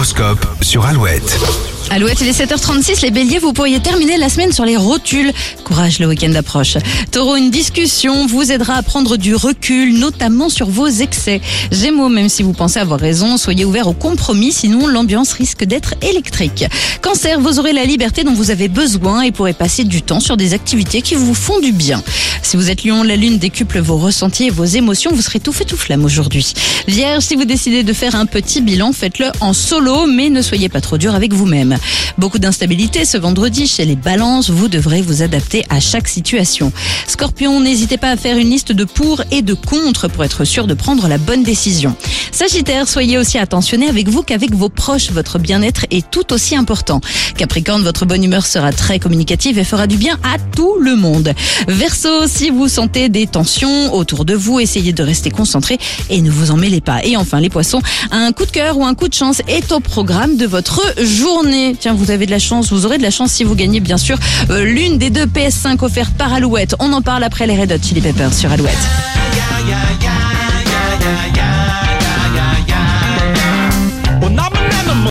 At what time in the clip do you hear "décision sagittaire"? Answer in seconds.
41.42-42.88